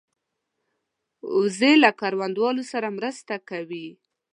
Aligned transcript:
وزې 1.37 1.73
له 1.83 1.89
کروندهوالو 1.99 2.63
سره 2.71 2.87
مرسته 2.97 3.35
کوي 3.49 3.87